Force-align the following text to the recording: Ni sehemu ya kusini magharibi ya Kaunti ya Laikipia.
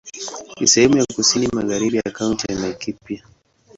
Ni 0.59 0.67
sehemu 0.67 0.97
ya 0.97 1.05
kusini 1.15 1.47
magharibi 1.47 1.97
ya 1.97 2.11
Kaunti 2.11 2.53
ya 2.53 2.59
Laikipia. 2.59 3.23